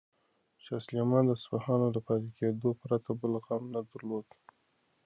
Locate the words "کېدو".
2.39-2.69